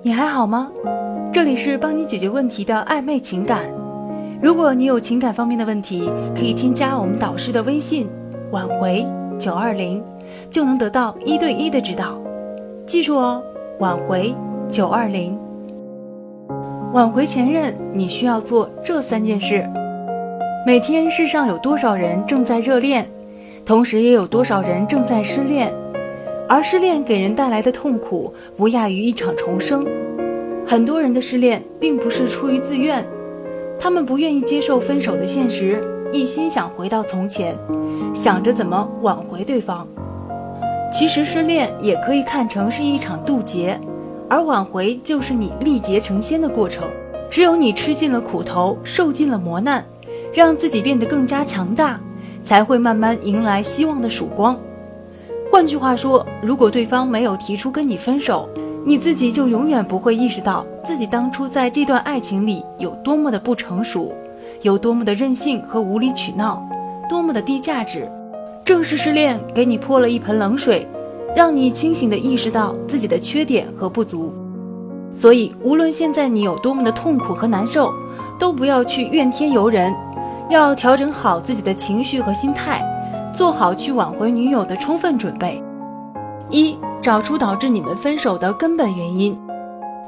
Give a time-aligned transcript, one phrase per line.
[0.00, 0.70] 你还好吗？
[1.32, 3.62] 这里是帮你解决问题的暧昧情感。
[4.40, 8.08] 如果你有情感方面的问题，可以添加我们导师的微信
[8.52, 9.04] “挽回
[9.40, 10.00] 九二零”，
[10.48, 12.16] 就能得到一对一的指导。
[12.86, 13.42] 记住哦，
[13.80, 14.32] 挽回
[14.68, 15.36] 九二零。
[16.92, 19.68] 挽回前任，你需要做这三件事。
[20.64, 23.04] 每天世上有多少人正在热恋，
[23.66, 25.74] 同时也有多少人正在失恋？
[26.48, 29.86] 而失恋给人带来的痛苦不亚于一场重生。
[30.66, 33.06] 很多人的失恋并不是出于自愿，
[33.78, 37.54] 他们不愿意接受分手的现实，一心想回到从前，
[38.14, 39.86] 想着怎么挽回对方。
[40.90, 43.78] 其实失恋也可以看成是一场渡劫，
[44.26, 46.84] 而挽回就是你历劫成仙的过程。
[47.30, 49.84] 只有你吃尽了苦头，受尽了磨难，
[50.32, 52.00] 让自己变得更加强大，
[52.42, 54.58] 才会慢慢迎来希望的曙光。
[55.58, 58.48] 换句话说，如果对方没有提出跟你分手，
[58.86, 64.12] 你自己就永远不会意识到自己当初在这段爱情里有多么的不成熟，
[64.62, 66.64] 有多么的任性和无理取闹，
[67.10, 68.08] 多么的低价值。
[68.64, 70.86] 正是失恋给你泼了一盆冷水，
[71.34, 74.32] 让你清醒地意识到自己的缺点和不足。
[75.12, 77.92] 所以，无论现在你有多么的痛苦和难受，
[78.38, 79.92] 都不要去怨天尤人，
[80.50, 82.80] 要调整好自己的情绪和心态。
[83.38, 85.62] 做好去挽回女友的充分准备。
[86.50, 89.38] 一，找出导致你们分手的根本原因。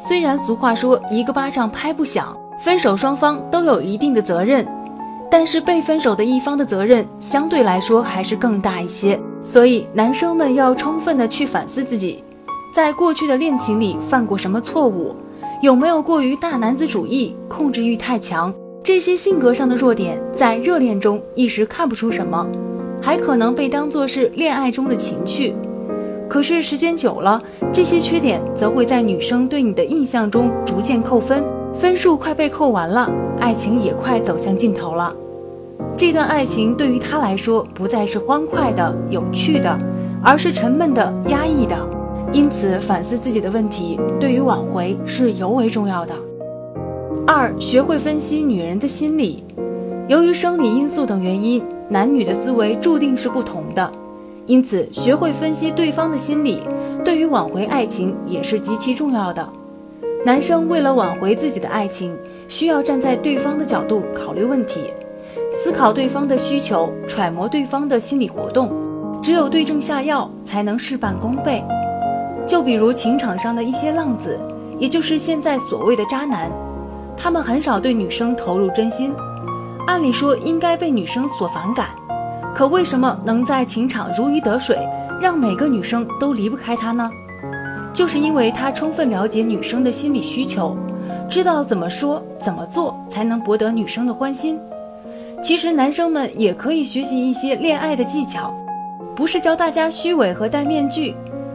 [0.00, 4.66] 虽然俗话说一个巴掌拍不响，分手双方都有一定的责任，
[5.30, 9.20] 但是被分手的一方的责任相对来说还是更大一些。
[9.44, 12.24] 所以男生们要充分的去反思自己，
[12.74, 15.14] 在过去的恋情里犯过什么错误，
[15.60, 22.46] 有没有过于大男子主义、控制欲太强，这些性格上的弱点，在热恋中一时看不出什么。
[23.00, 25.54] 还可能被当作是恋爱中的情趣，
[26.28, 33.10] 可是时间久了，这些缺点则会在女生对你的印象中逐渐扣分，分数快被扣完了，
[33.40, 35.14] 爱情也快走向尽头了。
[35.96, 39.78] 这段爱情对于他来说不再是欢快的、有趣的，
[40.22, 41.76] 而是沉闷的、压抑的。
[42.30, 46.14] 因此，反思自己的问题，对于挽回是尤为重要的。
[47.26, 49.42] 二，学会分析女人的心理，
[50.08, 51.62] 由于生理因素等原因。
[51.90, 53.90] 男女的思维注定是不同的，
[54.44, 56.60] 因此学会分析对方的心理，
[57.02, 59.48] 对于挽回爱情也是极其重要的。
[60.22, 62.14] 男生为了挽回自己的爱情，
[62.46, 64.92] 需要站在对方的角度考虑问题，
[65.50, 68.70] 思考对方的需求，揣摩对方的心理活动，
[69.22, 71.64] 只有对症下药，才能事半功倍。
[72.46, 74.38] 就比如情场上的一些浪子，
[74.78, 76.52] 也就是现在所谓的渣男，
[77.16, 79.10] 他们很少对女生投入真心。
[79.88, 81.88] 按理说应该被女生所反感，
[82.54, 84.76] 可为什么能在情场如鱼得水，
[85.18, 87.10] 让每个女生都离不开他呢？
[87.94, 90.76] 就是因为他充分了解女生的心理需求，
[91.30, 94.60] 知道怎么说怎么做才能博得女生的欢心。
[95.42, 98.54] 其实男生们也可以学习一些恋爱的技巧，
[99.16, 101.14] 不是教大家虚伪和戴面具，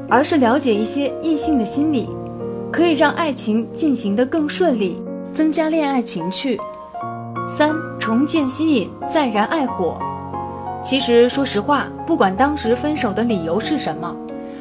[0.10, 2.10] 而是了解一些异性的心理，
[2.72, 5.00] 可以让爱情进行得更顺利，
[5.32, 6.60] 增加恋爱情趣。
[7.48, 9.98] 三重建吸引，再燃爱火。
[10.82, 14.16] 其实说实话，不管当时分手的理由是什么，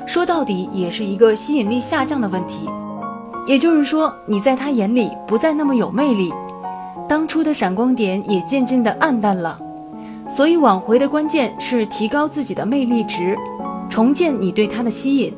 [0.07, 2.69] 说到底也是一个吸引力下降的问题。
[3.47, 6.33] 也就是说，你在他眼里不再那么有魅力，
[7.09, 9.59] 当初的闪光点也渐渐的暗淡了。
[10.29, 13.37] 所以挽回的关键是提高自己的魅力值，
[13.91, 15.35] 重建你对他的吸引，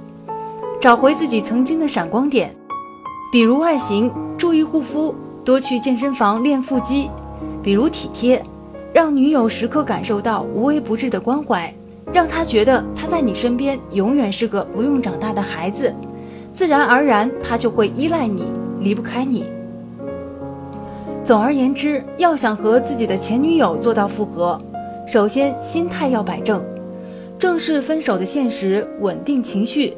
[0.81, 2.55] 找回自己曾经的闪光点，
[3.33, 7.11] 比如外形，注意护肤，多去健身房练腹肌。
[7.65, 8.41] 比如体贴，
[8.93, 11.75] 让女友时刻感受到无微不至的关怀，
[12.13, 15.93] 让她觉得她在你身边永远是个不用长大的孩子，
[16.53, 18.45] 自然而然她就会依赖你，
[18.81, 19.47] 离不开你。
[21.25, 24.61] 总而言之，要想和自己的前女友做到复合，
[25.09, 26.63] 首先心态要摆正，
[27.39, 29.95] 正视分手的现实，稳定情绪，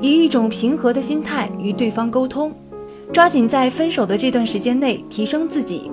[0.00, 2.52] 以一种平和的心态与对方沟通，
[3.12, 5.92] 抓紧在分手的这段时间内提升自己。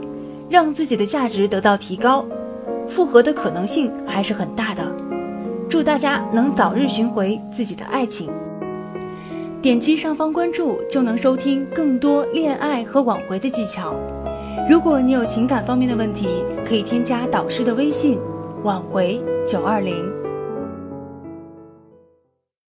[0.51, 2.25] 让自己的价值得到提高，
[2.85, 4.85] 复合的可能性还是很大的。
[5.69, 8.29] 祝大家能早日寻回自己的爱情。
[9.61, 13.95] 点击上方关注就能收听更多恋爱和挽回的技巧。
[14.69, 18.19] 如果你有情感方面的问题，可以添加导师的微信：
[18.63, 20.20] 挽回九二零。